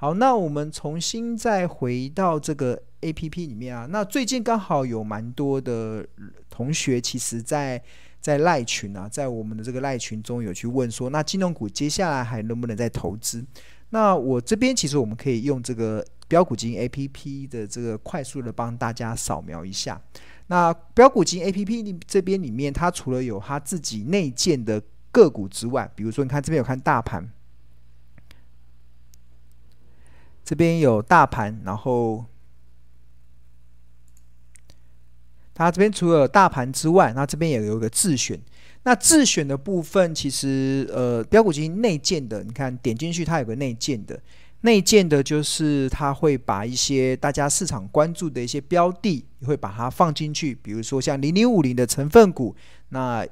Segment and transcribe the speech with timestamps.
[0.00, 3.84] 好，那我们重新再回到这个 APP 里面啊。
[3.90, 6.06] 那最近刚好有蛮多的
[6.48, 7.82] 同学，其实在
[8.20, 13.44] 在赖群啊，在我们的这个赖群中有去问说，那金融股接下来还能不能再投资？
[13.90, 20.00] 那我这边其实我们可以用这个标股金 APP 的这个快速的帮大家扫描一下。
[20.46, 24.80] 那标股金 APP 这边里面，它除了有它自己内建的
[25.10, 27.28] 个股之外，比如说你看这边有看大盘。
[30.48, 32.24] 这边有大盘，然后
[35.52, 38.40] 它这边除了大盘之外，那这边也有一个自选。
[38.84, 44.18] 那自选的部分，其实呃，标股基金内建的，你看点进去，它有个内建的，
[44.62, 52.56] 内建的就是它会把一些大家市场关注的一些标的，会把它放进去，比如说像零零五零的成分股，
[52.88, 53.22] 那。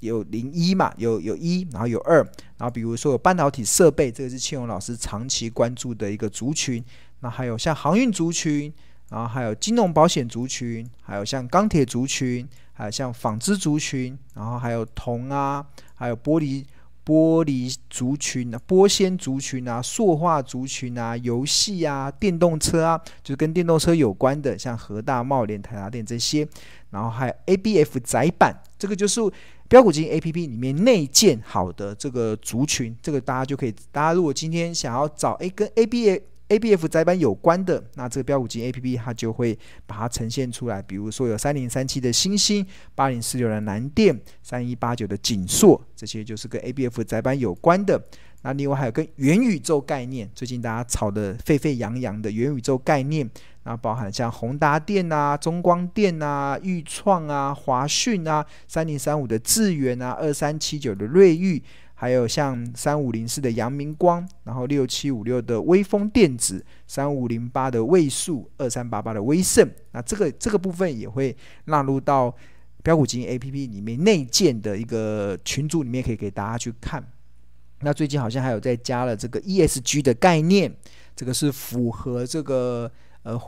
[0.00, 2.22] 有零一嘛，有有一，然后有二，
[2.58, 6.82] 然后比如说有半导体设备，这个是庆荣老师长期关注的一个族群。
[7.20, 8.72] 那还有像航运族群，
[9.10, 15.62] 然后还有金融保险族群，还有像钢铁族群，还有像纺织族群，然后还有铜啊，
[15.94, 16.64] 还有玻璃
[17.04, 26.48] 玻璃族群啊，玻纤族群啊，塑化族群啊，游戏啊，电动车啊，就是跟电动车有关的，像和大、茂联、台达电这些，
[26.88, 29.20] 然后还有 ABF 载板，这个就是。
[29.70, 33.72] 标股金 A P P 里面内建好的这个族群，这个大家就可以。
[33.92, 40.82] 大家如果今天想要找诶跟 A B A A B F 载板有关的，那这个标股金 A P P 它就会把它呈现出来。
[40.82, 48.02] 比如说有三零三七的星星，八零四六的南电，三一八九的景硕，这些就是跟 A B F 载板有关的。
[48.42, 53.30] 那另外还有跟元宇宙概念，最近大家炒得沸沸扬扬的元宇宙概念。
[53.64, 71.36] 那包含像宏达电啊、中光电啊、裕创啊、华讯啊、三零三五的智源啊、二三七九的瑞昱，还有像三五零四的阳明光，然后六七五六的威风电子、三五零八的位数、二三八八的威盛，那这个这个部分也会
[71.66, 72.34] 纳入到
[72.82, 77.06] 标股基金 A P P 里面内建的一个群组里面，可以给大家去看。
[77.80, 80.74] 那最近好像还有在加了这个 E S G 的概念，
[81.14, 82.90] 这个是符合这个。
[83.22, 83.38] 呃，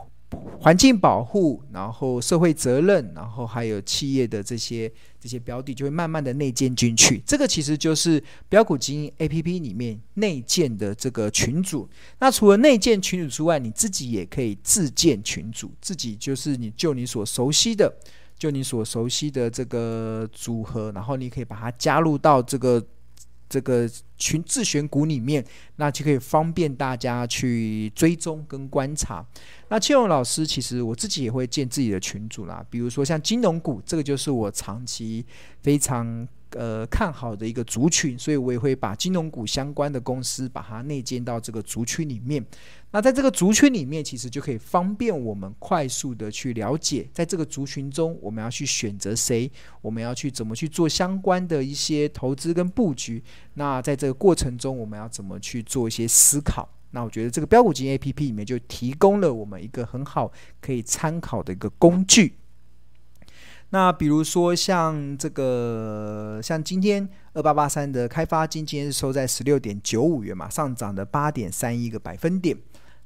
[0.59, 7.21] 环境保护，然后社会责任，然后还有企业的这些这些标的，就会慢慢的内建进去。
[7.25, 11.87] 这个其实就是标股金 APP 里面内建的这个群组。
[12.19, 17.93] 那除了内建群组之外，你自己也可以自建群组，自己就是你就你所熟悉的，
[18.37, 22.83] 就你所熟悉的这个组合，然后你可以把它加入到这个。
[23.53, 23.87] 这个
[24.17, 29.23] 群自选股里面，那就可以方便大家去追踪跟观察。
[29.69, 35.23] 那庆荣老师其实我自己也会建自己的群组啦，比如说像金融股，这个就是我长期
[35.61, 36.27] 非常。
[36.53, 42.45] 呃，看好的一个族群，所以我也会把金融股相关的公司把它内建到这个族群里面。
[42.91, 53.23] 那在这个族群里面，其实就可以方便我们快速的去了解，在这个族群中，我们要去选择谁，我们要去怎么去做相关的一些投资跟布局。
[53.55, 56.69] 那在这个过程中，我们要怎么去做一些思考？
[56.91, 60.31] 那我觉得这个标股金 APP 里面就提供了我们一个很好
[60.61, 62.35] 可以参考的一个工具。
[63.73, 72.55] 那比如说像这个，像今天二八八三的开发金，今天是收在十六点九五元嘛，上涨的八点三一个百分点。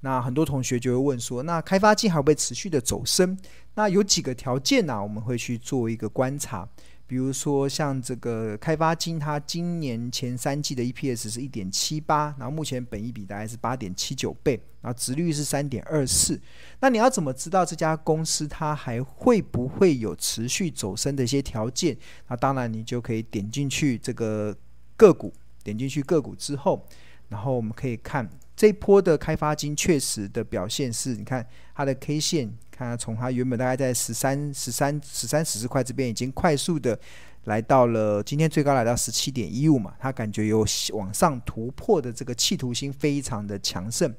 [0.01, 3.37] 那很多同学就会问说，那开发金还会不会持续的走升？
[3.75, 6.67] 那有几个条件呢、我们会去做一个观察。
[7.07, 16.39] 比如说像这个开发金，它今年前三季的 EPS 是一点七八，然后目前本益比大概是八点七九倍，然后值率是三点二四。
[16.81, 21.97] 那你要怎么知道这家公司它还会不会有持续走升的一些条件？
[22.27, 24.53] 那当然你就可以点进去这个
[24.97, 26.85] 个股，点进去个股之后，
[27.29, 32.51] 然后我们可以看这一波的开发金确实的表现是，你看它的 K 线。
[32.71, 36.99] 看它，从它原本大概在十三、十三、十三、十四块这边，已经快速的
[37.45, 40.63] 来到了今天最高来到十七点一五嘛，它感觉有
[40.93, 44.13] 往上突破的这个企图心非常的强盛。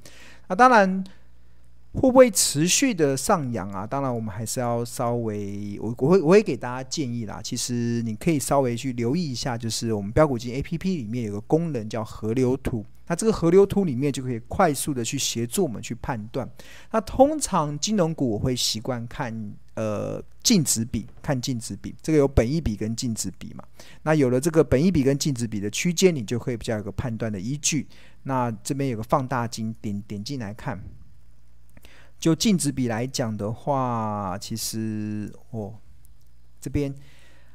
[0.49, 1.05] 那当然
[1.93, 3.87] 会不会持续的上扬啊？
[3.87, 7.41] 当然我们还是要稍微，我我会我会给大家建议啦。
[7.41, 12.85] 其实你可以稍微去留意一下，就是我们标股金 APP 里面有个功能叫河流图。
[13.09, 16.49] 那这个河流图里面就可以快速的去协助我们去判断。
[16.93, 23.65] 那通常金融股我会习惯看呃净值比，看净值比，这个有本益比跟净值比嘛。
[24.03, 27.89] 那有了这个本益比跟净值比的区间，你就会比较有个判断的依据。
[28.25, 30.79] 那这边有个放大镜，点点进来看，
[32.19, 35.75] 就净值比来讲的话，其实哦
[36.61, 36.95] 这边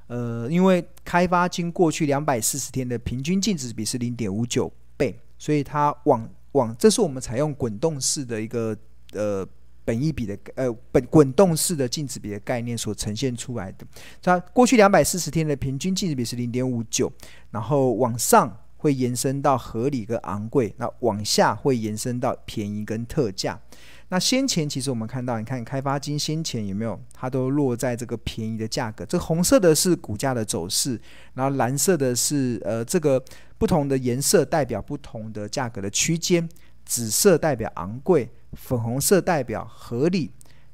[0.07, 5.19] 呃因为开发金过去两百四十天的平均净值比是零点五九倍。
[5.43, 8.73] 所以它往往，这是我们采用滚动式的一个
[9.11, 9.45] 呃
[9.83, 13.85] 本意比的呃本滚动式的净值比的概念所呈现出来的。
[14.21, 17.11] 它过去两百四十天的平均净值比是零点五九，
[17.51, 23.59] 然后往上会延伸到合理跟昂贵，那往下会延伸到便宜跟特价。
[24.09, 26.99] 那先前其实我们看到，你看开发金先前有没有？
[27.13, 29.05] 它都落在这个便宜的价格。
[29.05, 30.99] 这红色的是股价的走势，
[31.33, 33.23] 然后蓝色的是呃这个
[33.57, 36.47] 不同的颜色代表不同的价格的区间，
[36.85, 40.29] 紫色代表昂贵，粉红色代表合理，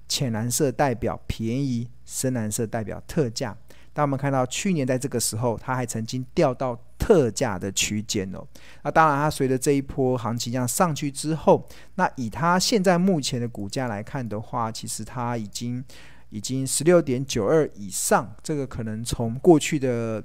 [0.08, 3.56] 浅蓝色代表便宜，深蓝色代表特价。
[3.94, 6.78] 当我们看到去年在这个时候，它还曾经掉到。
[7.00, 8.46] 特价的区间哦，
[8.84, 11.66] 那当然，它随着这一波行情这样上去之后，
[11.96, 15.84] 那以它现在目前的股价来看的话，其实它已经
[16.30, 20.24] 已经十六点九二以上，这个可能从过去的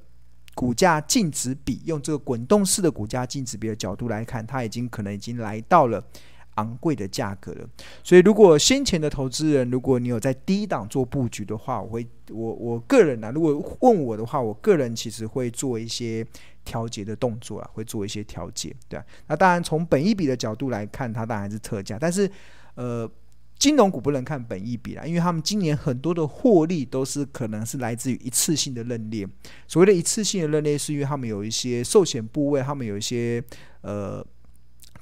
[0.55, 6.05] 股价净值比，用这个滚动式的股价净值比的角度来看，它已经可能已经来到了。
[6.55, 7.69] 昂贵的价格了，
[8.03, 16.25] 所以如果先前的投资人，如果你有在低档做布局的话，我会我我个人呢、啊，如果问我的话，我个人其实会做一些
[16.65, 19.05] 调节的动作啊，会做一些调节，对啊。
[19.27, 22.31] 那当然从本益比的角度来看，它当然是特价，但是
[22.77, 23.11] 呃，
[23.59, 29.27] 金融股不能看本益比啦，因为他们今年很多的获利都是可能是来自于一次性的认列。
[29.67, 33.43] 所谓的一次性的认列，是因为他们有一些寿险部位，他们有一些
[33.81, 34.25] 呃。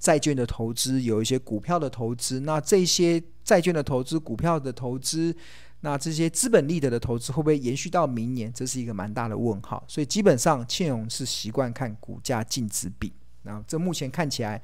[0.03, 5.33] 债券的投资有一些股票的投资，那这些债券的投资、股票的投资，
[5.83, 8.53] 那这些资本利得的投资会不会延续到明年？
[8.53, 9.85] 这是一个蛮大的问号。
[9.87, 13.13] 所以基本上庆荣是习惯看股价净值比，
[13.43, 14.61] 那这目前看起来，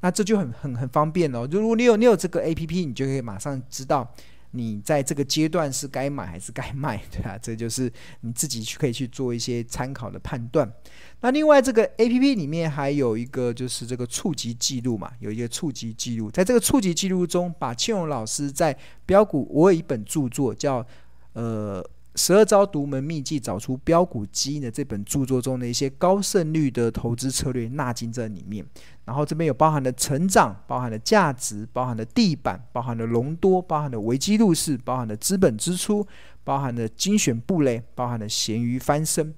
[0.00, 1.48] 那这就很很很方便哦。
[1.50, 4.14] 如果你有你有这个 APP，你就可以马上知道。
[4.54, 7.36] 你在这个阶段是该买还是该卖，对啊？
[7.42, 10.72] 这就是你自己去可以去做一些参考的判断。
[11.20, 20.86] 那另外这个 APP 里面还有一个就是这个触及记录嘛，有一个触及记录，在这个触及记录中，把庆荣老师在标股，我有一本著作叫
[21.32, 21.84] 呃。
[22.16, 28.64] 十二招独门秘籍，找出标股基因的这本著作中的一些高胜率的投资策略纳进这里面，
[29.04, 36.06] 然后这边有包含了成长，包含了价值，包含了地板，包含了隆多，包含了危机入市，包含了资本支出，
[36.44, 39.34] 包含了精选布雷，包含了咸鱼翻身。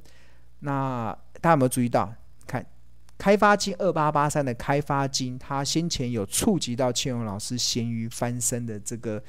[0.60, 2.12] 那大家有没有注意到？
[2.46, 2.64] 看
[3.16, 9.22] 开发金二八八三的开发金，它先前有触及到庆荣老师咸鱼翻身的这个。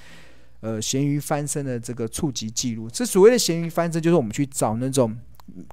[0.60, 5.16] 呃，咸鱼翻身的这个触及记录，这所谓的咸鱼翻身，就是我们去找那种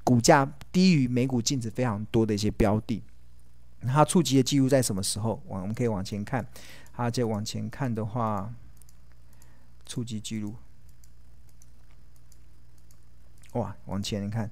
[0.05, 3.03] 股价低于每股净值非常多的一些标的。
[3.81, 5.43] 它触及的记录在什么时候？
[5.47, 6.47] 往我们可以往前看，
[6.93, 8.53] 它再往前看的话，
[9.87, 10.55] 触及记录，
[13.53, 14.49] 哇，往前看，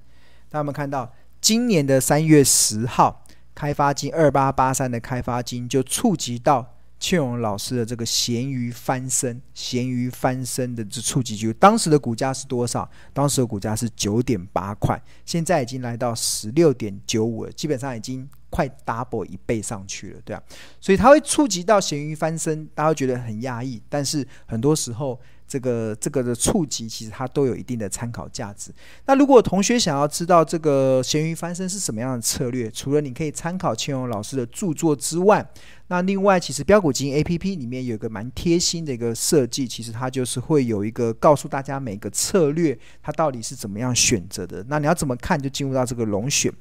[0.49, 6.75] 大家有没有看到今年的三月十号，开发金二八八三的开发金就触及到。
[7.03, 12.89] 庆荣老师的这个咸鱼翻身，咸鱼翻身的这触及就当时的股价是多少？
[13.11, 20.41] 当时的股价是九点八块，现在已经来到十六点九五了，基本上已经快 double 一倍上去了，对啊，
[20.79, 25.19] 所以它会触及到咸鱼翻身，大家会觉得很压抑，但是很多时候。
[25.53, 28.71] 这个这个的触及，其实它都有一定的参考价值。
[29.05, 35.47] 那如果同学想要知道这个咸鱼翻身是什么样的策略，除了你可以参考庆荣老师的著作之外，
[35.89, 44.65] 那另外其实标股金 APP 里面有一个蛮贴心的一个设计，其实它就是会有一个告诉大家每个策略它到底是怎么样选择的。
[44.67, 46.51] 那你要怎么看，就进入到这个龙选，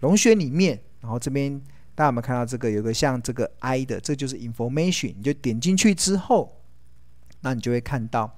[0.00, 1.60] 龙选里面，然后这边
[1.94, 6.56] 大家有没有看到这个有个像这个 I 的，这就是 information，你就点进去之后。
[7.40, 8.30] 那你就会看到，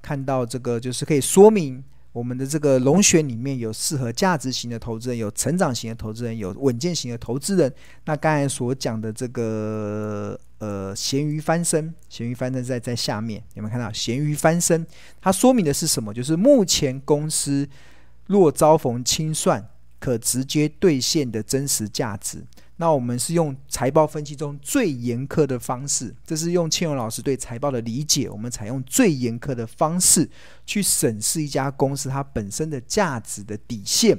[0.00, 7.72] 看到这个就是可以说明我们的这个龙选里面有适合价值型的投资人，有成长型的投资人，有稳健型的投资人。
[8.06, 14.84] 那刚才所讲的这个呃咸鱼翻身，咸鱼翻身在在下面有没有看到咸鱼翻身？
[15.20, 16.12] 它说明的是什么？
[16.12, 17.68] 就是目前公司
[18.26, 19.68] 若遭逢清算，
[20.00, 22.42] 可直接兑现的真实价值。
[22.78, 28.30] 那我们是用财报分析中最严苛的方式，这是用庆荣老师对财报的理解。
[28.30, 30.28] 我们采用最严苛的方式
[30.64, 34.18] 去审视一家公司它本身的价值的底线。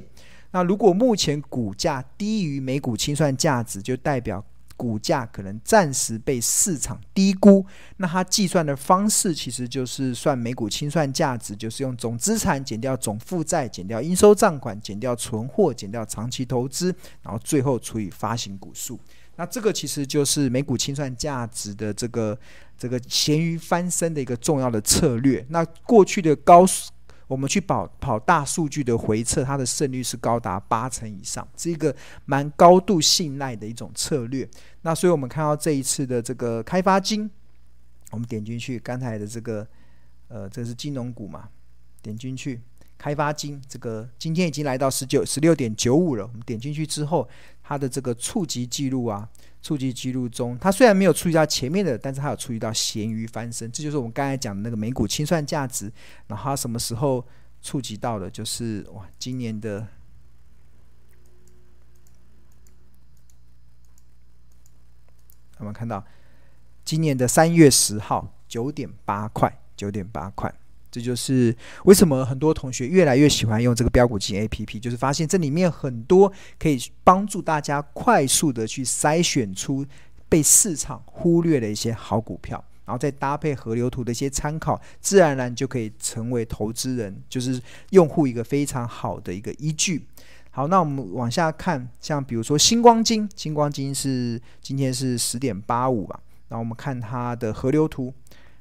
[0.52, 4.44] 那如果目前股价低于每股清算价值，就代表。
[4.80, 7.66] 股价可能暂时被市场低估，
[7.98, 16.86] 那它计算的方式其实就是算每股清算价值，就是用总资产减掉总负债，减掉应收账款，减掉存货，减掉长期投资，
[17.20, 18.98] 然后最后除以发行股数。
[19.36, 22.38] 那这个其实就是每股清算价值的这个
[22.78, 25.44] 这个咸鱼翻身的一个重要的策略。
[25.50, 26.64] 那过去的高，
[27.30, 31.94] 我们去跑跑大数据的回测，它的胜率是高达八成以上，是一个
[32.24, 34.48] 蛮高度信赖的一种策略。
[34.82, 37.30] 那所以我们看到这一次的这个开发金，
[38.10, 39.64] 我们点进去，刚才的这个
[40.26, 41.48] 呃，这是金融股嘛，
[42.02, 42.60] 点进去。
[42.98, 46.26] 开发金这个今天已经来到十九十六点九五了。
[46.26, 47.26] 我们点进去之后，
[47.70, 49.28] 它的这个触及记录啊，
[49.62, 55.84] 触及记录中，它虽然没有触及到前面的，但是它有触及到咸鱼翻身，这就是我们刚才讲的那个每股清算价值。
[56.26, 57.24] 然后它什么时候
[57.62, 58.28] 触及到的？
[58.28, 59.86] 就是哇，今年的
[65.58, 66.04] 我们看到
[66.84, 70.52] 今年的三月十号九点八块，九点八块。
[70.90, 79.86] 这就是为什么很多同学越来越喜欢用这个标股金 APP，就是发现这里面很多可以帮助大家快速的去筛选出
[80.28, 90.06] 被市场忽略的一些好股票，然后再搭配河流图的一些参考，自然而然就可以成为投资人，就是用户一个非常好的一个依据。
[90.50, 96.18] 好，那我们往下看，像比如说星光金，星光金是今天是十点八五吧，
[96.48, 98.12] 然后我们看它的河流图。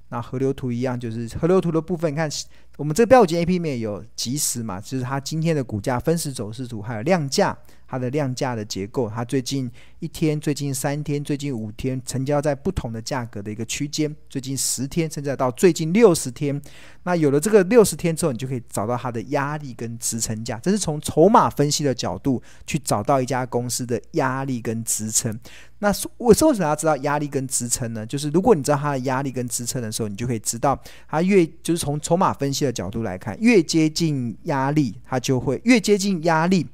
[0.10, 2.30] 那河流图一样，就是河流图的部分，你看
[2.78, 7.58] 我们这个标准 A P P 里面有即时嘛，就是它今天的股价分时走势图，还有量价。
[7.90, 16.62] 它的量价的结构，它最近一天、最近三天、最近五天成交在不同的价格的一个区间，最近十天甚至到最近六十天。
[17.04, 20.60] 那有了这个六十天之后，你就可以找到它的压力跟支撑价。
[20.60, 25.38] 这是从筹码分析的角度去找到一家公司的压力跟支撑。
[25.80, 28.06] 那我为什么要知道压力跟支撑呢？
[28.06, 36.68] 就是如果你知道它的压力跟支撑的时候，你就可以知道它越就是从筹码分析的角度来看，越接近压力，它就会越接近压力。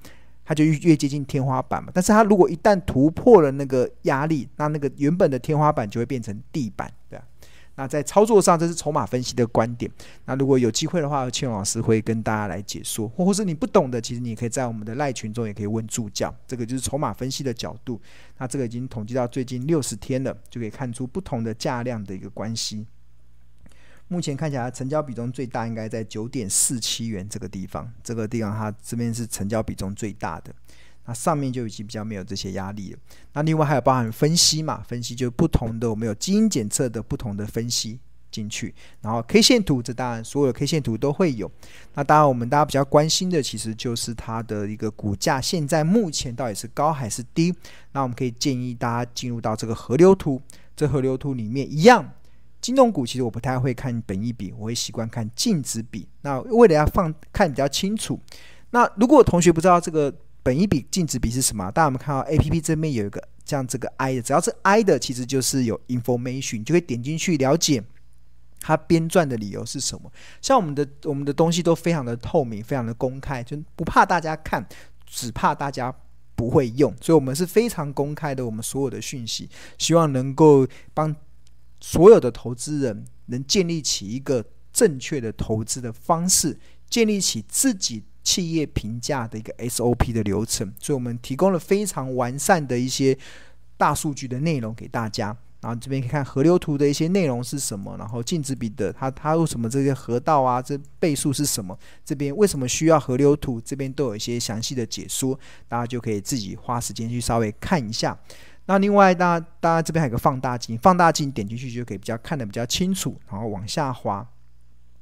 [0.45, 7.25] 它就越接近天花板嘛，但是它如果一旦突破了那个压力，那那个原本的天花板就会变成地板，对啊。
[7.77, 9.91] 那在操作上，这是筹码分析的观点。
[10.23, 16.33] 那如果有机会的话，庆老师会跟大家来解说，或或是你不懂的，其实你也可以在我们的赖群中也可以问助教。
[16.47, 17.99] 这个就是筹码分析的角度。
[18.37, 22.87] 那这个已经统计到最近六十天了，就可以看出不同的价量的一个关系。
[24.07, 27.91] 目前看起来，成交比重最大应该在九点四七元这个地方。
[28.03, 30.53] 这个地方它这边是成交比重最大的，
[31.05, 32.99] 那上面就已经比较没有这些压力了。
[33.33, 34.83] 那另外还有包含分析嘛？
[34.87, 41.51] 分析就不同的，我们有基因检测的不同的分析进去，然后 K 线图，这当然所有的 K 线图都会有。
[41.95, 47.51] 那当然我们大家比较关心的，其实就是它的一个股价现在目前到底是高还是低？
[47.93, 50.39] 那我们可以建议大家进入到这个河流图，
[50.75, 52.07] 这河流图里面一样。
[52.65, 56.09] 金融股其实我不太会看本益比，我会习惯看净值比。
[56.21, 58.19] 那为了要放看比较清楚，
[58.71, 67.83] 那如果同学不知道这个本益比、净值比是什么，大家有没有看到 A P P 这边有一个像这个 I 的，只要是 I 的，其实就是有 information，你就可以点进去了解
[68.59, 70.11] 它编撰的理由是什么。
[70.41, 74.67] 像我们的我们的东西都非常的透明，非常的公开，就不怕大家看，
[75.05, 75.93] 只怕大家
[76.35, 81.15] 不会用，所以我们是非常公开的，我们所有的讯息，希望能够帮。
[81.87, 86.57] 所有的投资人能建立起一个正确的投资的方式，
[86.89, 93.15] 建立起自己企业评价的一个 SOP 的流程，所以我们提供了非常完善的一些
[93.77, 95.37] 大数据的内容给大家。
[95.61, 101.77] 然后这边可以看河流图的一些内容是什么，然后净值比的它它为什么这些河道啊，这倍数是什么？
[102.03, 103.61] 这边为什么需要河流图？
[103.61, 108.17] 这边都有一些详细的解说，大家就可以自己花时间去稍微看一下。
[108.67, 114.27] 那另外，大家大家这边还有个放大镜，放大镜点进去就可以比较看得比较清楚，然后往下滑。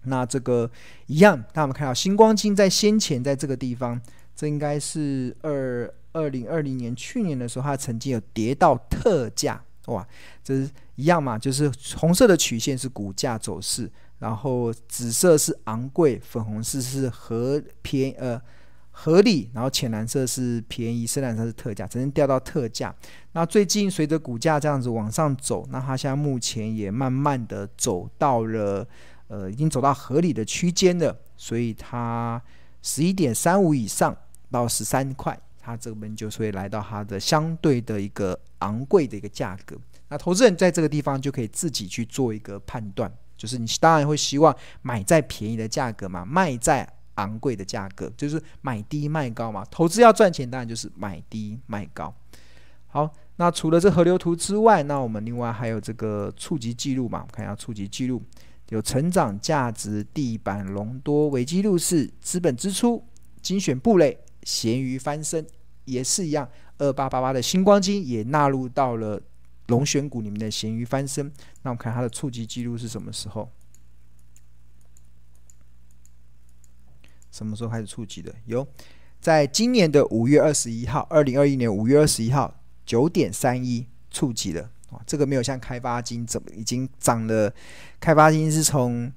[0.03, 0.70] 那这个
[1.05, 4.01] 一样，那我们看到星光金在先前在这个地方，
[4.36, 10.05] 这应该是二二零二零年去年的时候，它曾经有跌到特价，哇，
[10.43, 11.39] 这是一样嘛？
[11.39, 13.89] 就是红色的曲线是股价走势，
[14.20, 18.41] 然后紫色是昂贵，粉红色是和偏呃。
[18.96, 22.96] 合理，然后浅蓝色是便宜，深蓝色是特价，曾经掉到特价。
[23.32, 28.88] 那最近随着股价这样子往上走，那它现在目前也慢慢的走到了，
[29.28, 31.18] 呃，已经走到合理的区间了。
[31.36, 32.40] 所以它
[32.84, 34.16] 十一点三五以上
[34.52, 39.76] 到十三块，它这边就会来到它的相对的一个昂贵的一个价格。
[40.08, 46.88] 那投资人在这个地方就可以自己去做一个判断，就是你当然会希望买在便宜的价格嘛，卖在。
[47.15, 52.13] 昂贵的价格就是买低卖高嘛，投资要赚钱，当然就是买低卖高。
[52.88, 58.22] 好，那除了这河流图之外，那我们另外还有这个触及记录嘛，我们看一下触及记录，
[58.70, 63.03] 有成长价值、地板隆多、危机入市、资本支出、
[63.41, 65.46] 精选布类、咸鱼翻身，
[65.86, 66.48] 也是一样。
[66.77, 69.22] 二八八八的星光金也纳入到了
[69.67, 71.25] 龙选股里面的咸鱼翻身。
[71.62, 73.50] 那我们看它的触及记录是什么时候？
[77.34, 78.32] 什么时候开始触及的？
[78.46, 78.66] 有，
[79.20, 84.70] 在今年的五月二十一号，二零二一年五月二十一号九点三一触及了。
[84.92, 87.52] 哇，这个没有像开发金怎么已经涨了，
[88.00, 89.12] 开发金是从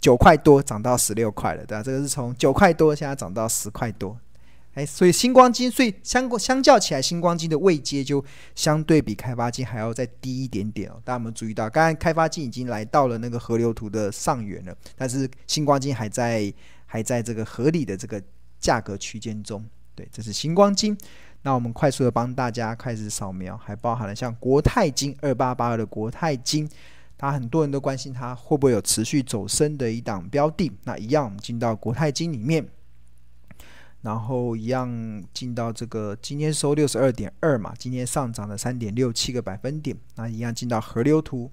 [0.00, 1.82] 九块多涨到十六块了，对吧？
[1.84, 4.18] 这个是从九块多现在涨到十块多。
[4.74, 10.94] 哎，所以星光金，所以相相较起来，星光金的位阶就相对比开发金还要再低一点点哦。
[11.04, 11.68] 大家有没有注意到？
[11.68, 16.52] 刚才开发金已经来到了那个河流图的上缘了，但是星光金还在
[16.92, 18.20] 还在这个合理的这个
[18.58, 19.64] 价格区间中。
[19.94, 20.98] 对，这是星光金。
[21.42, 26.68] 那我们快速的帮大家开始扫描，还包含了像国泰金二八八二的国泰金，
[27.16, 30.72] 它很多人都关心它会不会有持续走升的一档标的。
[30.82, 32.66] 那一样，我们进到国泰金里面。
[34.02, 39.96] 然后一样进到这个，今天收六十二点二嘛，今天上涨了三点六七个百分点。
[40.16, 41.50] 那一样进到河流图，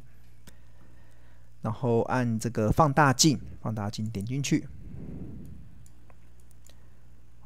[1.62, 4.65] 然后按这个放大镜，放大镜点进去，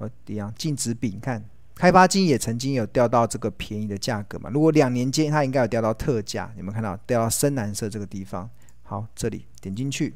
[0.02, 1.44] 我一样净值比，你看
[1.76, 4.50] 开发金也曾经有掉到这个便宜的价格嘛。
[4.52, 8.50] 如果两年间它应该有掉到特价，有没有看到掉到深蓝色这个地方？
[8.82, 10.14] 好，这里点进去。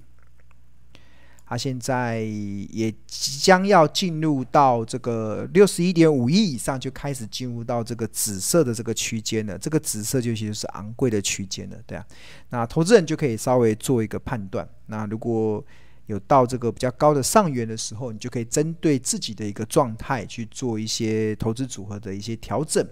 [1.48, 9.56] 它现在也即将要进入到这个六十一点五亿以上，就开始进入到这个紫色的这个区间了。
[9.56, 12.04] 这个紫色就其实是昂贵的区间了，对啊。
[12.50, 14.68] 那投资人就可以稍微做一个判断。
[14.88, 15.64] 那如果
[16.08, 22.88] 有到这个比较高的上缘的时候，你就可以针对自己的一个状态去做一些投资组合的一些调整。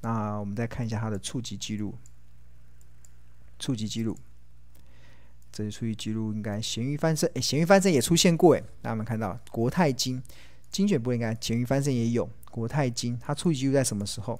[0.00, 1.94] 那我们再看一下它的触及记录，
[3.58, 4.16] 触及记录。
[5.50, 10.22] 这里触及记录应该咸鱼翻身，哎，咸鱼翻身也出现过，哎，大家有没有看到国泰金
[10.70, 14.38] 精选部应该咸鱼翻身也有国泰金，它触及记录在什么时候？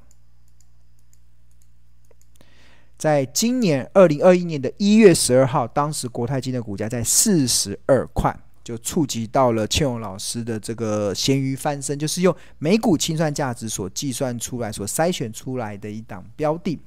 [2.99, 8.35] 在今年二零二一年的一月十二号，当时国泰金的股价在四十二块，
[8.65, 16.79] 就触及到了倩蓉老师的这个咸鱼翻身，就是用每股清算价值所计算出来、所筛选出来的一档标的。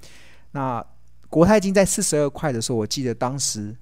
[0.51, 0.85] 那
[1.29, 3.75] 国泰金在四十二块的时候，我记得当时。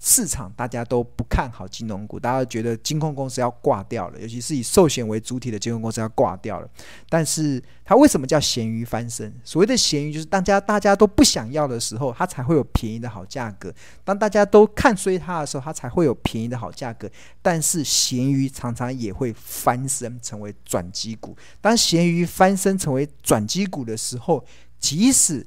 [0.00, 6.70] 市场大家都不看好金融股，大家觉得金控公司要挂掉了，尤其是以寿险为主体的金融公司要挂掉了。
[7.08, 9.34] 但是它为什么叫咸鱼翻身？
[9.42, 13.70] 所谓的咸鱼，就是大家大家都不想要的时候，它才会有便宜的好价格；
[14.04, 17.10] 当大家都看衰它的时候，它才会有便宜的好价格。
[17.42, 21.36] 但是咸鱼常常也会翻身成为转机股。
[21.60, 24.44] 当咸鱼翻身成为转机股的时候，
[24.78, 25.44] 即使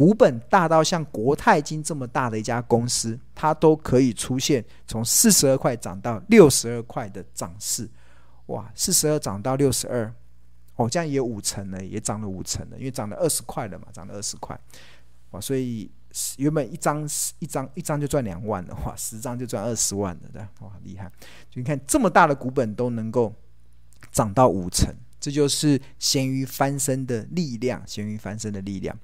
[0.00, 7.86] 股本大到像国泰金这么大的一家公司，它都可以出现从四十二块涨到六十二块的涨势，
[8.46, 8.72] 哇！
[8.74, 10.10] 四十二涨到六十二，
[10.76, 14.58] 哦，这样也五成了，也涨了五成了，因为涨了二十块了嘛，涨了二十块，
[15.32, 15.40] 哇！
[15.40, 15.90] 所以
[16.38, 17.06] 原本一张
[17.38, 21.12] 一张一张就赚两万的话，十张就赚二十万了，对，哇，厉害！
[21.50, 23.34] 就你看这么大的股本都能够
[24.10, 28.98] 涨到五成，这就是咸鱼翻身的力量，咸鱼翻身的力量。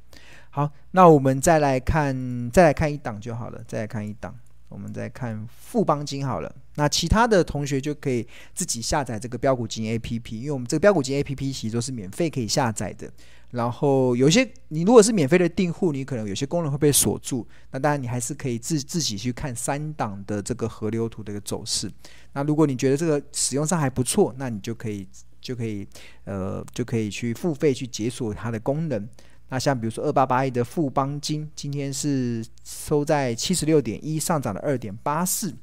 [0.56, 3.62] 好，那我们再来看，再来看一档就好了。
[3.68, 4.34] 再来看一档，
[4.70, 6.50] 我们再看富邦金好了。
[6.76, 13.06] 那其他的同学就可以自己下载这个标股金 APP，因为我们这个标股金 APP 其实都是免费可以下载的。
[13.50, 17.46] 然后有些你如果是免费的订户，你可能有些功能会被锁住。
[17.72, 21.92] 那当然你还是可以自自己去看三档的这个河流图的一个走势。
[22.32, 25.06] 那如果你觉得这个使用上还不错，那你就可以
[25.38, 25.86] 就可以
[26.24, 29.06] 呃就可以去付费去解锁它的功能。
[29.48, 35.54] 那像比如说二八八一的富邦金，今天是收在七十六点一，上涨了二点八四。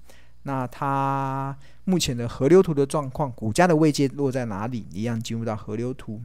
[0.44, 4.86] 那它目前的河流图的状况，股价的位阶落在哪里？
[4.92, 6.22] 一样进入到河流图，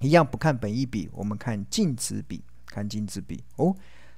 [0.00, 3.74] 一样不看本益比，我们看净值比，看净值比哦，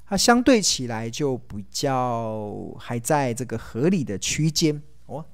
[0.07, 5.25] 它相对起来就比较还在这个合理的区间哦。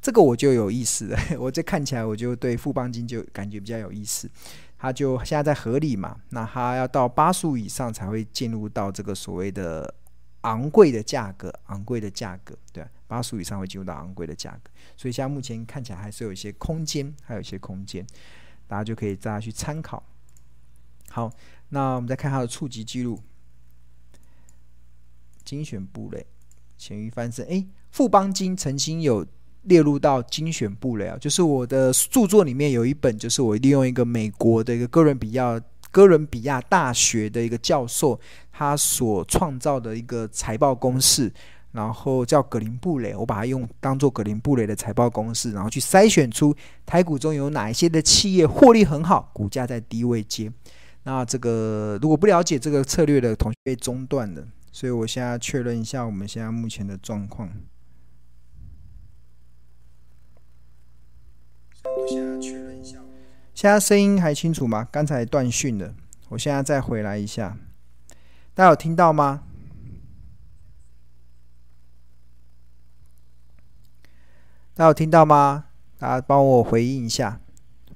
[0.00, 4.30] 这个我就有意思了， 我这看起来我就对富邦金就感觉比较有意思。
[4.78, 9.94] 它就现在在合理嘛，那它要到八十五以上才会进入到这个所谓的
[10.42, 18.06] 昂贵的价格，昂贵的价格，对，八十五以上会进入到昂贵的价格，所以现在目前看起来还是有一些空间，还有一些空间，
[18.66, 20.02] 大家就可以大家去参考。
[21.10, 21.32] 好，
[21.70, 23.20] 那我们再看它的触及记录，
[25.44, 26.26] 精选部类，
[26.76, 29.26] 咸鱼翻身，诶，富邦金曾经有。
[29.66, 38.18] 列入到精选部了，就是我的著作里面有一本，就是我利用一个美国的一个哥伦比亚哥伦比亚大学的一个教授，
[38.52, 41.32] 他所创造的一个财报公式，
[41.72, 50.52] 然后叫格林布雷，我把它用当做格林布雷的财报公式，然后去筛选出台股中有哪一些的企业获利很好，股价在低位阶。
[51.04, 57.48] 那这个如果不了解这个策略的同学被中断了，所以我现在确认一下我们现在目前的状况。
[63.56, 64.86] 现在声音还清楚吗？
[64.92, 65.94] 刚才断讯了，
[66.28, 67.56] 我现在再回来一下，
[68.52, 69.44] 大家有听到吗？
[74.74, 75.64] 大家有听到吗？
[75.96, 77.40] 大家帮我回应一下，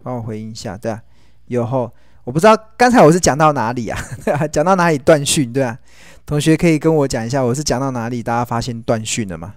[0.02, 1.02] 帮我回应一下，对啊，
[1.44, 1.92] 有后，
[2.24, 4.00] 我不知道刚才我是讲到哪里啊？
[4.50, 5.52] 讲到哪里断讯？
[5.52, 5.78] 对啊，
[6.24, 8.22] 同学可以跟我讲一下，我是讲到哪里？
[8.22, 9.56] 大家发现断讯了吗？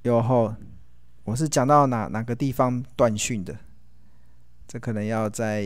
[0.00, 0.54] 有后，
[1.24, 3.58] 我是讲到哪哪个地方断讯的？
[4.66, 5.62] 这可能要再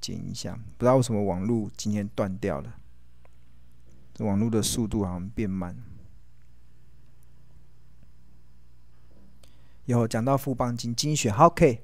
[0.00, 2.74] 剪一下，不知道为什么网络今天断掉了，
[4.12, 5.76] 这网络的速度好像变慢。
[9.84, 11.80] 有讲到富邦金精选，，OK，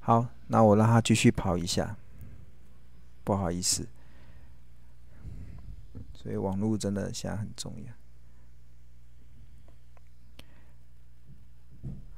[0.00, 1.96] 好，那我让他继续跑一下，
[3.24, 3.88] 不好意思，
[6.12, 7.92] 所以网络真的现在很重要。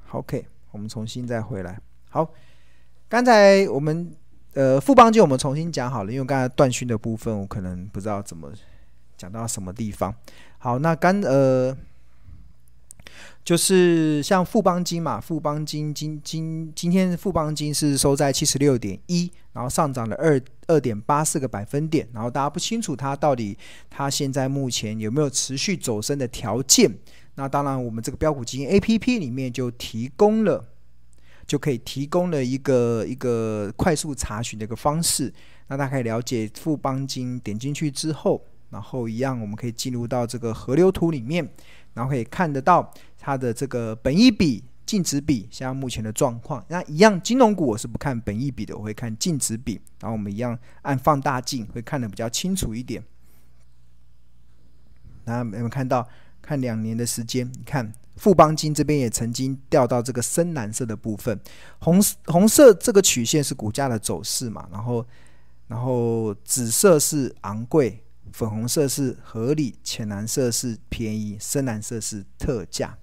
[0.11, 1.79] ，OK，我们重新再回来。
[2.09, 2.31] 好，
[3.09, 4.13] 刚才我们
[4.53, 8.51] 呃富邦金我们重新讲好了，因为刚才断讯的部分我可能不知道怎么
[9.17, 10.13] 讲到什么地方。
[10.57, 11.75] 好，那刚呃。
[13.43, 23.57] 就是像富邦金嘛，富邦金今今今天富邦金是收在七十六点一，然后上涨了二二点八四个百分点，然后大家不清楚它到底
[23.89, 26.91] 它现在目前有没有持续走升的条件。
[27.35, 30.67] 那当然，我们这个标股基金 APP 里面就提供了，
[31.47, 35.33] 就可以提供了一个一个快速查询的一个方式。
[35.67, 41.49] 那大家可以了解富邦金，点进去之后，然后一样我们可以进入到这个河流图里面。
[41.93, 46.63] 然后可以看得到它的这个本益比、净值比，现在目前的状况。
[46.69, 49.73] 那一样，金融股我是不看本益比的，我会看净值比。
[49.99, 53.03] 然后我们一样按放大镜，会看得比较清楚一点。
[55.25, 56.07] 那有没有看到？
[56.41, 61.39] 看两年的时间，你看富邦金这边也曾经掉到这个深蓝色的部分，
[61.79, 64.67] 红红色这个曲线是股价的走势嘛？
[64.71, 65.05] 然后，
[65.67, 68.03] 然后紫色是昂贵。
[68.33, 72.97] 粉红色是合理，浅蓝色是便宜，深蓝色是特价。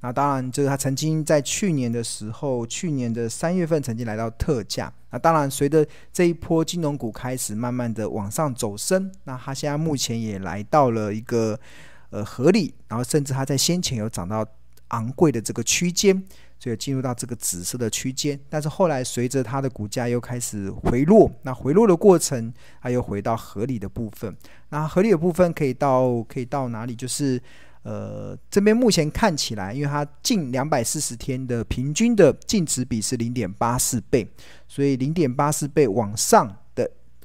[0.00, 4.92] 那当然，就是它曾经在去年的时候，去年的三月份曾经来到特价。
[5.08, 11.58] 那当然，随着这一波金融股开始慢慢的往上走升，那它现在目前也来到了一个
[12.10, 14.46] 呃合理，然后甚至它在先前有涨到
[14.88, 16.24] 昂贵的这个区间。
[16.58, 24.34] 所以进入到这个紫色的区间，但是后来随着它的股价又开始回落，那回落的过程，它又回到合理的部分。
[24.70, 26.96] 那合理的部分可以到可以到哪里？
[26.96, 27.38] 就是
[27.82, 34.26] 呃，这边目前看起来，因为它近两百四十天的平均的净值比是零点八四倍，
[34.66, 36.56] 所以零点八四倍往上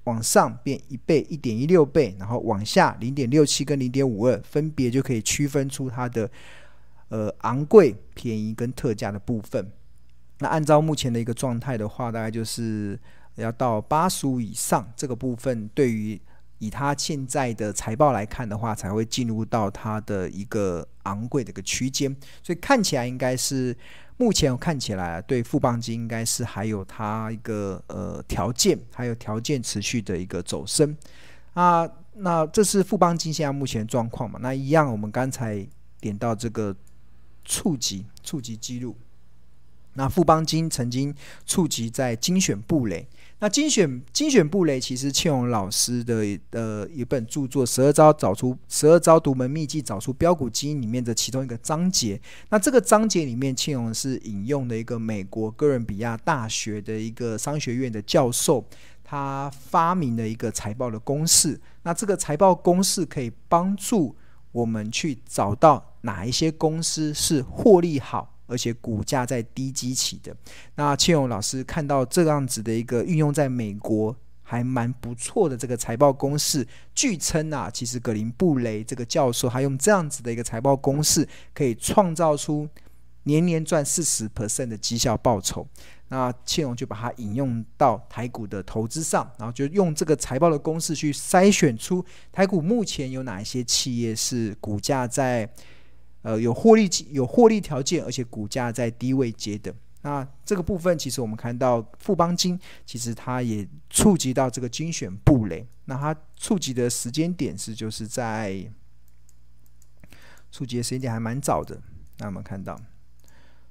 [0.03, 6.29] 往上变一倍、一点一六倍，然后往下零点六七跟零点五二，分别就可以区分出它的。
[7.13, 9.69] 呃，昂贵、便宜跟特价的部分，
[10.39, 12.97] 那按照目前的一个状态的话，大概就是
[13.35, 16.17] 要到八十五以上这个部分，对于
[16.59, 23.75] 以它现在的财报来看的话，才会进入到它的一个昂贵的一个区间，所以看起来应该是
[24.21, 30.95] 目前看起来对富邦金应该是还有它一个呃条件，还有条件持续的一个走升
[31.55, 31.89] 啊。
[32.13, 34.37] 那这是富邦金现在目前状况嘛？
[34.43, 35.67] 那一样，我们刚才
[35.99, 36.75] 点到这个。
[37.43, 38.95] 触及触及记录，
[39.93, 41.13] 那富邦金曾经
[41.45, 43.07] 触及在精选布雷。
[43.39, 52.21] 那精选精选布雷其实庆荣老师的呃一本著作《十二招找出十二招独门秘籍找出标股基因》里面的其中一个章节。
[52.49, 58.63] 那这个章节里面，庆荣是引用的一个美国哥伦比亚大学的一个商学院的教授，
[59.03, 61.59] 他发明了一个财报的公式。
[61.81, 64.15] 那这个财报公式可以帮助
[64.51, 65.87] 我们去找到。
[66.03, 70.35] 哪一些公司是获利好，而且股价在低基起的？
[70.75, 82.67] 那庆荣老师看到这样子的一个运用在美国还蛮不错的这个财报公式，据称啊，其实格林布雷这个教授他用这样子的一个财报公式，可以创造出
[83.23, 85.65] 年年赚四十 percent 的绩效报酬。
[86.09, 95.49] 那庆荣就把它引用到台股的投资上，然后就用这个财报的公式去筛选出台股目前有哪一些企业是股价在。
[96.23, 99.73] 呃，有获利有获利条件，而且股价在低位接的。
[100.03, 105.67] 那这个部分，其实我们看到富邦金，其实它也触及到这个精选布雷。
[105.85, 108.67] 那它触及的时间点是就是在
[110.51, 111.79] 触及的时间点还蛮早的。
[112.17, 112.79] 那我们看到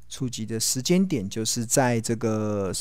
[0.08, 2.72] 触及的时间点就是在这个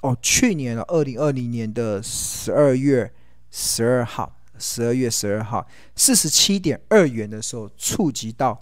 [0.00, 3.12] 哦，去年二零二零年的十二月
[3.50, 8.58] 十二号，十二月十二号四十七点二元的时候触及到。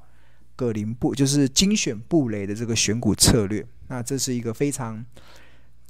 [0.57, 3.67] 格林布就是精选布雷的这个选股策略。
[3.89, 5.05] 那这是一个非常，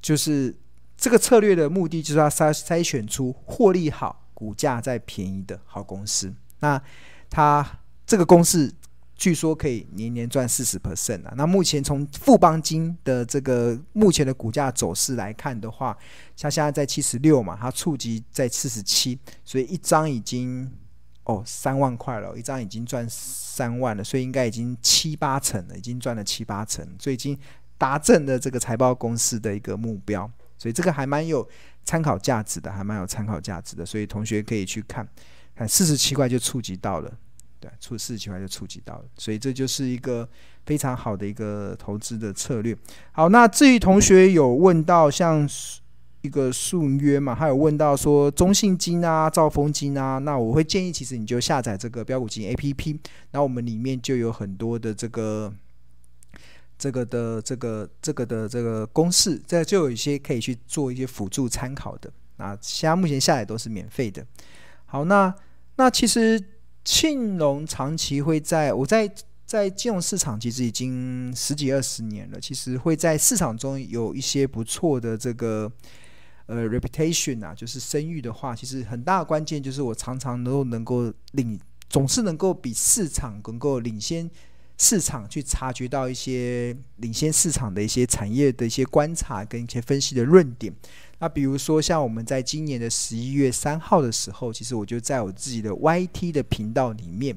[0.01, 0.55] 就是
[0.97, 6.33] 这个策略的目的，就是要筛筛选出获利好、股价再便宜的好公司。
[6.61, 6.83] 那
[7.29, 8.73] 它这个公式。
[9.15, 11.33] 据说可以年年赚四十 percent 啊！
[11.37, 15.97] 那目前从富邦金的这个目前的股价走势来看的话，
[16.35, 20.69] 像现在在七十六嘛，它触及在四十七，所以一张已经
[21.25, 27.39] 哦三万块了，一张已经赚三万了，所以应该已经七八成了，已经赚了七八成，所以已经
[27.79, 31.49] 达成了这个财报公司的一个目标，所以这个还蛮有
[31.85, 35.09] 参考价值的，还蛮有参考价值的，所以同学可以去看
[35.55, 37.13] 看四十七块就触及到了。
[37.61, 40.29] 对，出四十七块就触及到了，所以这就是一个
[40.67, 42.77] 非常好的一个投资的策略。
[43.13, 45.49] 好，那至于同学有问到像
[46.23, 52.99] 一个速约嘛，还有问到说中信金啊、兆丰金啊，那我会建议其实你就下载这个标股金 APP，
[53.33, 55.53] 那我们里面就有很多的这个
[56.79, 62.11] 这个的这个这个的这个公式，这就有一些可以去做一些辅助参考的。
[62.39, 64.27] 那现在目前下载都是免费的。
[64.87, 65.35] 好，那
[65.77, 66.43] 那其实。
[66.85, 69.09] 庆隆长期会在，我在
[69.47, 75.71] 在金融市场其实已经十几二十年了，其实会在市场中有一些不错的这个
[76.47, 84.31] 呃 reputation 啊，就是声誉的话，其实很大的关键就是我常常都能够领，总是能够比市场能够领先
[84.79, 90.73] 市场去察觉到一些领先市场的一些产业的一些观察跟一些分析的论点。
[91.19, 97.37] 那比如说，像我们在今年的十一月三号的时候，其实我就在我自己的 YT 的频道里面，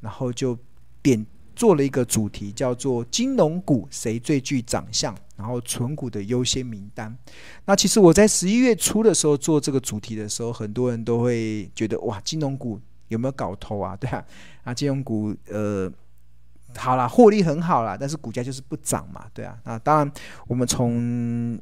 [0.00, 0.58] 然后就
[1.02, 7.16] 点做了一个主题，叫做“金融股谁最具长相”，然后存股的优先名单。
[7.64, 13.94] 那其实我在十一月初的时候做这个主题的时候，很多人都会觉得哇，金融股有没有搞头啊？
[14.00, 14.24] 对啊，
[14.64, 15.90] 啊，金融股呃，
[16.76, 19.58] 好啦，获利很好啦，但是股价就是不涨嘛，对啊。
[19.64, 20.12] 那当然，
[20.46, 21.60] 我们从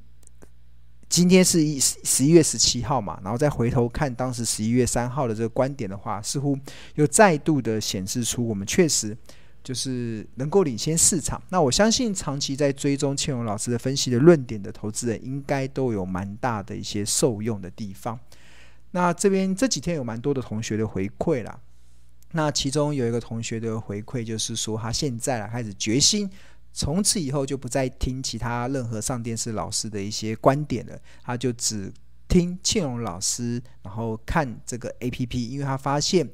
[1.08, 6.58] 今天是一十一月十七号嘛，然后再回头看当时十一月三号的这个观点的话，似乎
[6.94, 9.16] 又再度的显示出我们确实
[9.64, 11.42] 就是能够领先市场。
[11.48, 18.20] 那我相信长期在追踪庆荣老师的分析的论点的投资人，应该都有蛮大的一些受用的地方。
[18.90, 21.58] 那这边这几天有蛮多的同学的回馈啦，
[22.32, 26.30] 那其中有一个同学的回馈就是说，他现在开始决心。
[26.72, 31.90] 从此以后就不再听其他任何上电视老师的一些观点了，他就只
[32.28, 36.28] 听庆荣老师，然后看这个 APP，因为他发现。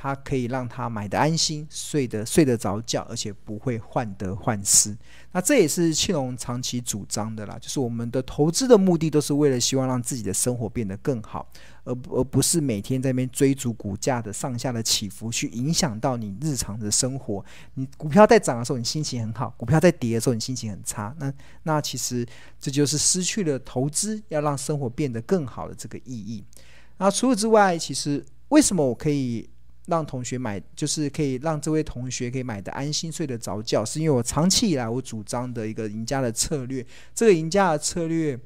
[0.00, 4.96] 它可以让他买得安心，睡得睡得着觉，而且不会患得患失。
[5.32, 11.50] 那这也是庆隆长期主张的啦，就是我们的投资的目的都是为了希望让自己的生活变得更好，
[11.82, 17.44] 而而不是每天在那边追逐股价的上下的起伏，去影响到你日常的生活。
[17.74, 21.12] 你股票在涨的时候，你心情很好；股票在跌的时候，你心情很差。
[21.18, 21.34] 那
[21.64, 22.24] 那其实
[22.60, 26.44] 这就是失去了投资要让生活变得更好的这个意义。
[26.98, 29.50] 那除此之外，其实为什么我可以？
[29.88, 36.86] 让同学买，就是可以让这位同学可以买得安心、睡得着觉，是因为我长期以来我主张的一个赢家的策略。
[37.14, 38.38] 这个赢家的策略，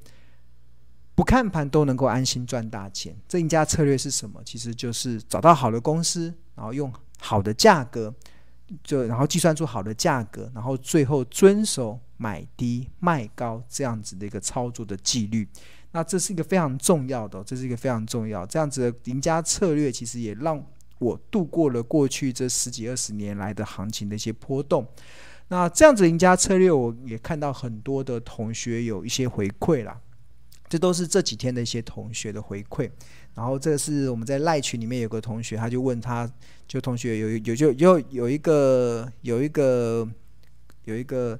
[1.16, 3.16] 不看盘都能够安心赚大钱。
[3.26, 4.40] 这赢家策略是什么？
[4.44, 8.14] 其实就是找到好的公司，然后用好的价格，
[8.84, 15.48] 就然后计算出好的价格，然后最后遵守买低卖高这样子的一个操作的纪律。
[15.90, 20.64] 那这是一个非常重要的，这是一个非常重要这样子的赢家策略，其实也让。
[21.02, 24.86] 我度过了过去这十几二十年来的行情的一些波动，
[25.48, 30.00] 那这样子赢家策略，我也看到很多的同学有一些回馈啦，
[30.68, 32.90] 这都是这几天的一些同学的回馈。
[33.34, 36.30] 然后这是我们在赖群里面有个同学，他就问他，
[36.68, 40.06] 就同学有有就有有一个有一个
[40.84, 41.38] 有一个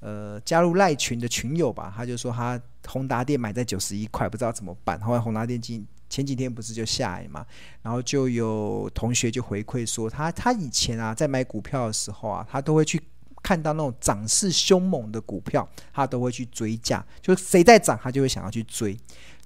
[0.00, 4.98] 呃加入赖群的群友吧，他就说他宏达电买在九十一块，不知道怎么办。
[5.00, 7.44] 后来宏达电今前几天不是就下来嘛，
[7.82, 13.02] 然后就有同学就回馈说他，他以前啊在买股票的时候啊，他都会去
[13.42, 18.96] 看到那种涨势凶猛的股票，他都会去追价，就谁在涨，他就会想要去追，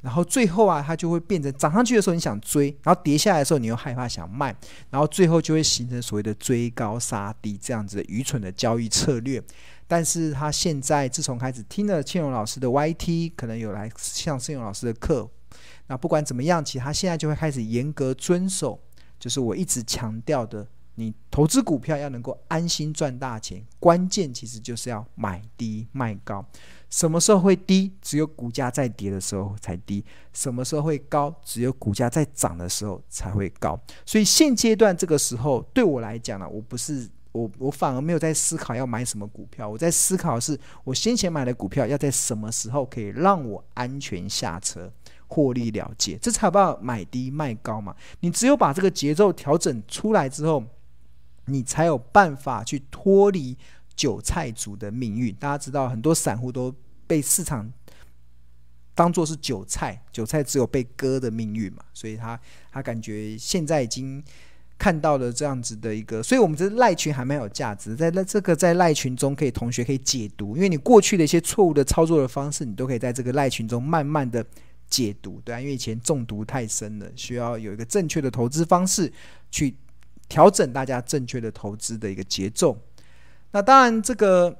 [0.03, 4.55] 然后最后啊，他就会变成涨上去的时候你想追，然后跌下来的时候你又害怕想卖，
[4.91, 9.43] 然后最后就会形成所谓的追高杀低这样子的愚蠢的交易策略。
[9.87, 15.27] 但是他现在自从开始听了庆荣老师的 YT，可能有来上庆荣老师的课。
[15.89, 18.79] 那不管怎么样，其实他现在就会开始严格遵守，
[19.19, 26.45] 就是我一直强调的，你投资股票要能够安心赚大钱，关键其实就是要买低卖高。
[26.91, 27.93] 什么时候会低？
[28.01, 30.05] 只有股价在跌的时候才低。
[30.33, 31.35] 什么时候会高？
[31.43, 33.79] 只有股价在涨的时候才会高。
[34.07, 37.09] 所以现阶段这个时候，对我来讲呢，我不是。
[37.31, 44.91] 我我反而没有在思考要买什么股票，我在思考是我先前买的股票要在什么时候可以让我安全下车，
[45.29, 47.95] 获利了结，这才有办法买低卖高嘛。
[48.21, 50.65] 你只有把这个节奏调整出来之后，
[51.45, 53.57] 你才有办法去脱离
[53.95, 55.33] 韭菜族的命运。
[55.37, 56.75] 大家知道，很多散户都
[57.07, 57.73] 被市场
[58.95, 62.41] 当做是韭菜，韭菜只有被割的命运嘛，所以他
[62.73, 64.25] 他感觉现在已经。
[64.81, 74.47] 看到了这样子的一个，所以我们这赖群还蛮有价值，在那这个在赖群中可以同学可以解读，因为你过去的一些错误的操作的方式，你都可以在这个赖群中慢慢的
[74.89, 79.13] 解读，对啊，因为以前中毒太深了，需要有一个正确的投资方式
[79.51, 79.77] 去
[80.29, 82.77] 调整大家正确的投资的一个节奏。
[83.53, 84.57] 那当然这个。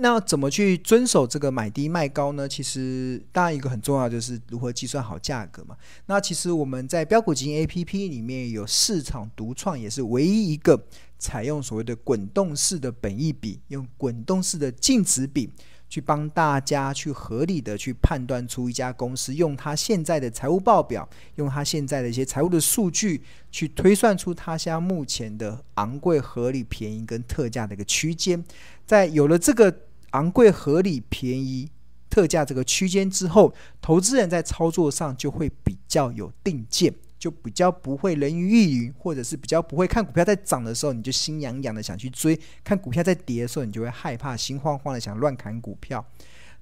[0.00, 2.46] 那怎么去遵守这个买低卖高呢？
[2.46, 5.76] 其实当然一个很重要就是如何计算好价格嘛。
[6.06, 10.80] 那其实我们在标股基金 APP 里面有市场独创，也是唯一一个
[11.18, 15.50] 采用所谓的滚动式的本益比，用滚动式的净值比
[15.88, 28.44] 去帮大家去合理的去判断出一家公司，用它现在的财务报表，用它现在的一些财务的数据去推算出它现在目前的昂贵、合理、便宜跟特价的一个区间。
[28.86, 29.74] 在有了这个。
[30.12, 31.68] 昂贵、合理、便宜、
[32.08, 46.04] 特价这个区间之后，投资人在操作上就会比较有定见，就比较不会人云亦云，或者是比较不会看股票在涨的时候你就心痒痒的想去追，看股票在跌的时候你就会害怕、心慌慌的想乱砍股票。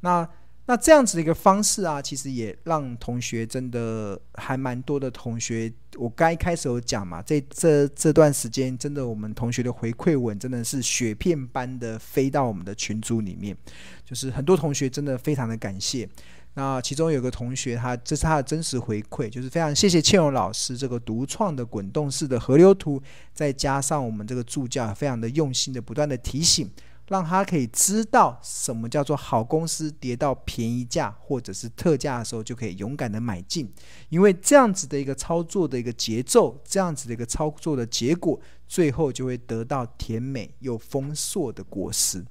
[0.01, 0.29] 那
[0.69, 13.57] 那这样子的一个方式啊，其实也让同学真的还蛮多的同学，我刚开始有讲嘛，这这这段时间真的我们同学的回馈文真的是雪片般的飞到我们的群组里面，
[14.05, 16.09] 就是很多同学真的非常的感谢。
[16.57, 23.01] 那其中有个同学他这是他的真实回馈，就是非常谢谢倩蓉老师这个独创的滚动式的河流图，
[23.33, 26.69] 再加上我们这个助教非常的用心的不断的提醒。
[27.09, 33.73] 让他可以知道什么叫做好公司跌到便宜价或者是特价的时候，就可以勇敢的买进，
[34.09, 42.25] 因为这样子的一个操作的一个节奏，这样子的一个操作的结果，最后就会得到甜美又丰硕的果实。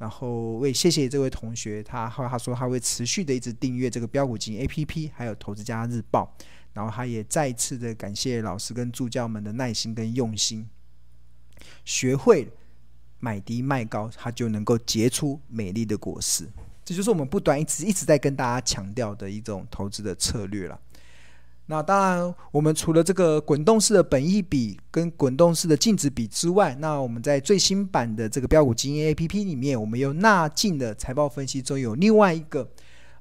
[0.00, 6.34] 然后为谢谢这位同学，他后他说他会持续的一直订阅这个标股金 APP，还有投资家日报。
[6.72, 10.66] 然后他也再一次的感谢老师跟助教们的耐心跟用心，
[11.84, 12.48] 学会。
[13.22, 16.48] 买低卖高，他就能够结出美丽的果实。
[16.82, 20.80] 这就是我们不断一直一直在跟大家强调的一种投资的策略了。
[21.70, 32.68] 那当然，我们除了这个滚动式的本益比跟滚动式的净值比之外，那我们在最新版的这个标股基金 APP 里面，我们又纳进了财报分析中有另外一个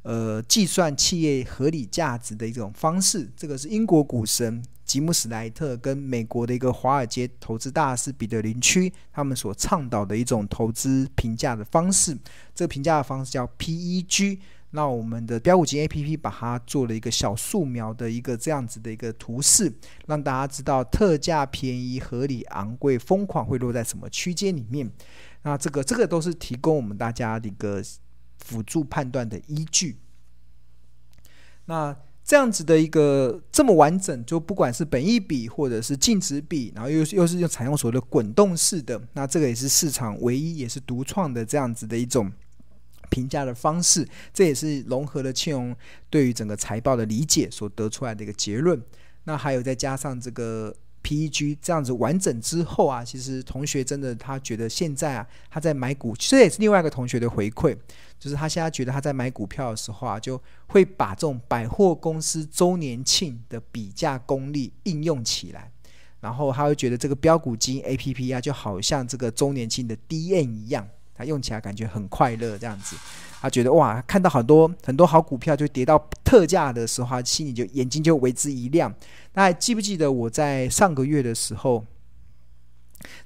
[0.02, 3.30] 呃计算企业合理价值的一种方式。
[3.38, 4.64] 这个是英国股神。
[4.84, 12.18] 吉姆史莱特跟美国的一个华尔街投资大师彼得林区，他们所倡导的一种投资评价的方式，
[12.56, 14.40] 这个评价的方式叫 PEG。
[14.72, 19.74] 那我们的标股金 APP 把它做了一个小素描的一个这样子的一个图示，
[20.08, 24.92] 让大家知道特价、便宜、合理、昂贵、疯狂会落在什么区间里面。
[25.44, 27.82] 那这个这个都是提供我们大家的一个
[28.38, 29.98] 辅助判断的依据。
[31.66, 31.96] 那。
[32.22, 42.32] 这样子的一个这么完整，就不管是本益比或者是净值比，然后又又是用采用所谓的滚动式的，那这个也是市场唯一也是独创的这样子的一种
[43.10, 45.76] 评价的方式，这也是融合了庆荣
[46.10, 48.82] 对于整个财报的理解所得出来的一个结论。
[49.26, 50.76] 那还有再加上这个。
[51.02, 57.74] PEG 这样子完整之后啊，其实同学真的他觉得现在啊，他在买股，其实也是另外一个同学的回馈，
[58.20, 65.72] 就是他现在觉得他在买股票的时候啊，就会把这种百货公司周年庆的比价功力应用起来，
[66.20, 70.86] 然后他会觉得这个标股金 APP 啊，就好像这个周年庆的 DN 一样，
[71.20, 72.96] 他用起来感觉很快乐这样子。
[73.42, 78.94] 他觉得哇，看到很多很多好股票就跌到特价的时候，他心里就眼睛就为之一亮。
[79.34, 81.86] 那还记不记得我在上个月的时候？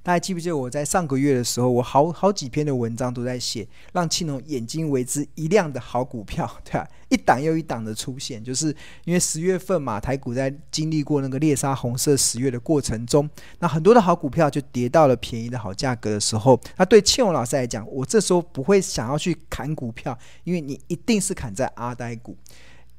[0.02, 6.88] 大家记不记得我在上个月的时候，我好好几篇的文章都在写让庆农眼睛为之一亮的好股票， 对吧？
[7.10, 22.38] 一档又一档的出现，就是因为十月份嘛，台股在经历过那个猎杀红色十月的过程中，那很多的好股票就跌到了便宜的好价格的时候，那对庆农老师来讲，我这时候不会想要去砍股票，因为你一定是砍在阿呆股，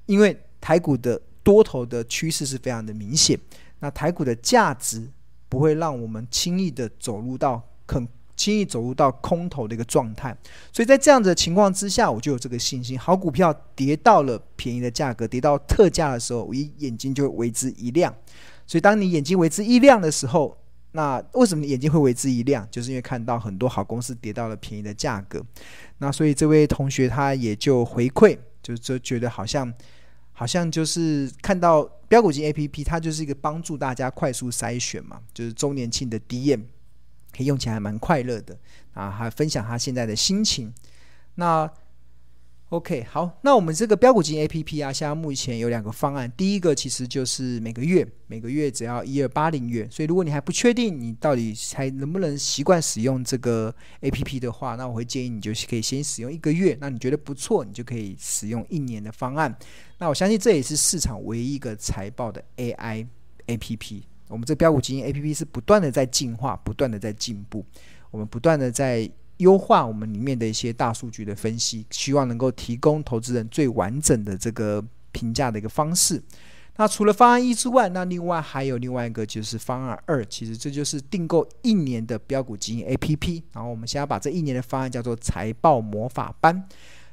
[0.06, 3.38] 因为台股的多头的趋势是非常的明显，
[3.80, 5.08] 那台股的价值。
[5.48, 10.36] 不会让我们轻易的走入到很轻易走入到空头的一个状态，
[10.72, 12.98] 所以在这样的情况之下，我就有这个信心。
[12.98, 18.12] 好股票跌到了便宜的价格，跌到特价的时候，我一眼睛就为之一亮。
[18.66, 20.56] 所以当你眼睛为之一亮的时候，
[20.90, 22.66] 那为什么眼睛会为之一亮？
[22.72, 25.40] 就是因为看到很多好公司跌到了便宜的价格。
[25.98, 29.72] 那所以这位同学他也就回馈，就就觉得好像
[30.34, 36.60] 好像就是看到标股金 APP，它就是一个帮助大家快速筛选嘛，就是周年庆的 DM，
[37.34, 38.58] 可以用起来蛮快乐的
[38.92, 40.74] 啊，还分享他现在的心情。
[41.36, 41.70] 那
[42.74, 46.28] OK，好，那我们这个标股金 APP 啊，现在目前有两个方案。
[46.36, 56.76] 第一个其实就是每个月每个月只要一二八零元，所以如果你还不确定你到底还能不能习惯使用这个 APP 的话，那我会建议你就是可以先使用一个月。
[56.80, 59.56] 那你觉得不错，你就可以使用一年的方案。
[59.98, 63.06] 那我相信这也是市场唯一一个财报的 AI
[63.46, 64.02] APP。
[64.26, 67.64] 我们这标股金 APP 是不断的在进化，不断的在进步，
[68.10, 69.08] 我们不断的在。
[69.44, 74.82] 优化我们里面的一些大数据的分析，希望能够提供投资人最完整的这个
[75.12, 76.22] 评价的一个方式。
[76.76, 83.42] 那除了方案一之外，那另外还有另外一个就是方案二，其实这就是订购一年的标股基金 APP。
[83.52, 86.66] 然后我们现在把这一年的方案叫做财报魔法班。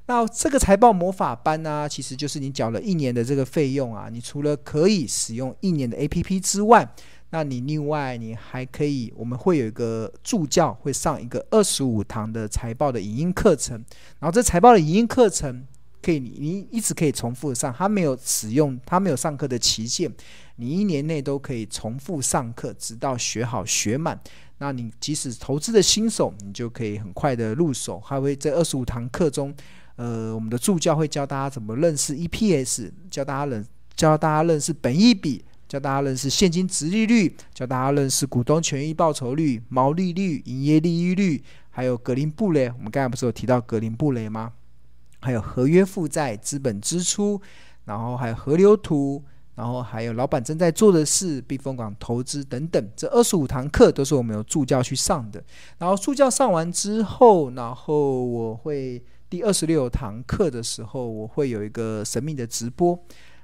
[0.08, 6.90] 那这个财报魔法班呢、其实就是你缴了一年的这个费用啊，你除了可以使用一年的 APP 之外，
[7.32, 13.84] 那你另外你还可以，我们会有一个助教会上一个二十五堂的财报的影音课程，
[14.20, 15.66] 然后这财报的影音课程
[16.02, 20.12] 可以你你一直可以重复上，它没有使用，它没有上课的期限，
[20.58, 24.20] 你一年内都可以重复上课，直到学好学满。
[24.58, 28.00] 那你即使投资的新手，你就可以很快的入手。
[28.02, 29.56] 还会在二十五堂课中，
[29.96, 33.66] 呃，我们的助教会教大家怎么认识 EPS，教大家认
[33.96, 35.46] 教大家认识本益比。
[35.72, 42.70] 教大家认识现金殖利率，教大家认识股东权益报酬率、毛利率、营业利益率，还有格林布雷。
[42.78, 44.52] 我们刚才不是有提到格林布雷吗？
[45.22, 47.40] 还有合约负债、资本支出，
[47.86, 49.24] 然后还有河流图，
[49.56, 52.90] 然后还有老板正在做的事、避风港投资等等。
[52.94, 55.42] 这二十五堂课都是我们有助教去上的。
[55.78, 63.00] 然后助教上完之后，然后我会第二十六堂课的时候，我会有一个神秘的直播。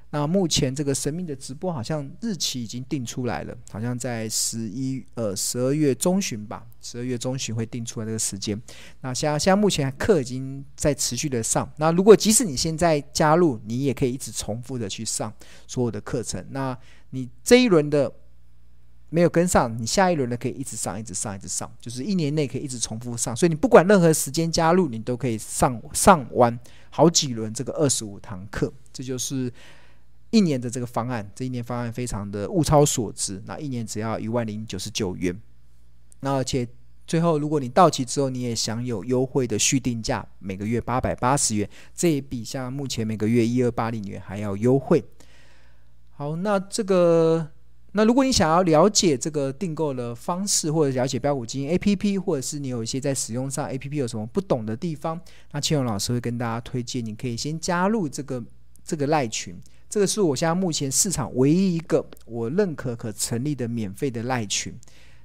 [0.09, 8.57] 那目前这个神秘的直播好像日期已经定出来了，好像在十一呃十二月中旬吧，十二月中旬会定出来这个时间。
[9.01, 11.69] 那现在现在目前课已经在持续的上。
[11.75, 15.31] 那如果即使你现在加入，你也可以一直重复的去上
[15.67, 16.41] 所有的课程。
[16.51, 16.77] 那
[17.09, 18.09] 你这一轮的
[19.09, 23.35] 没有跟上，你下一轮的可以一直上，一直上，一直上，就是一年内可以一直重复上。
[23.35, 26.57] 所以你不管任何时间加入，你都可以上上完
[26.89, 28.71] 好几轮这个二十五堂课。
[28.93, 29.51] 这就是。
[30.29, 35.33] 一年的这个方案，这一年方案非常的物超所值，那一年只要一万零九十九元，
[36.19, 36.67] 那而且
[37.05, 45.01] 最后如果你到期之后，你也享有优惠的续订价，每个月八百八十元，这也比像目前每个月一二八零元还要优惠。
[46.11, 47.49] 好，那这个
[47.93, 55.17] 那如果你想要了解这个订购的方式，或者了解标股基金 APP，或者是你有一些在使用上 APP 有什么不懂的地方，
[55.53, 58.43] 那庆荣老师会跟大家推荐，你可以先加入这个
[58.83, 59.57] 这个赖群。
[59.89, 64.73] 这个是我现在目前市场唯一一个我认可可成立的免费的赖群，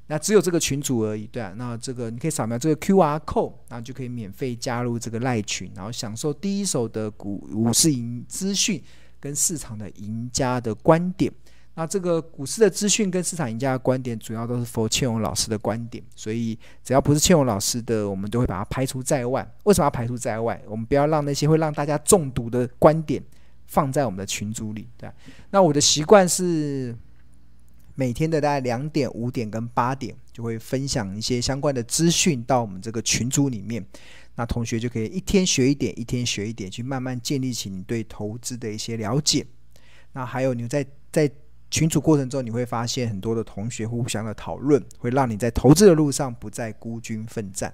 [0.07, 8.83] 那只有这个群组而已，对啊，那这个你可以扫描这个 QR code，然后就可以免费加入这个赖群，然后享受第一手的股股市赢资讯
[9.19, 11.33] 跟市场的赢家的观点。
[11.75, 19.51] 那这个股市的资讯跟市场赢家的观点，主要都是 for 倩荣老师的观点，所以只要不是倩荣老师的，我们都会把它排除在外。
[19.65, 20.63] 为什么要排除在外？
[20.69, 23.23] 我们不要让那些会让大家中毒的观点。
[23.73, 25.11] 放在我们的群组里，对。
[25.49, 26.95] 那我的习惯是
[27.95, 33.83] 每天的大概两点、五点跟八点，就会分享一些相关的资讯到我们这个群组里面。
[34.35, 39.47] 那同学就可以一天学一点，一天学一点，去慢慢建立起你对投资的一些了解。
[40.13, 41.31] 那还有你在在
[41.71, 47.73] 群组过程中，你会发现很多的同学互相的讨论，会让你在投资的路上不再孤军奋战。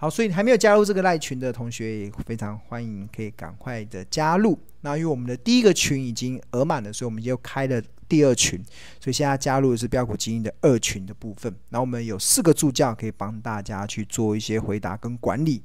[0.00, 4.58] 好，所以还没有加入这个赖群的同学也非常欢迎，可以赶快的加入。
[4.80, 8.58] 那因为我们的第一个群已经额满了，所以我们就开了第二群。
[8.98, 11.54] 所以现在加入的是标股精英的二群的部分。
[11.68, 15.62] 然后我们有四个助教可以帮大家去做一些回答跟管理。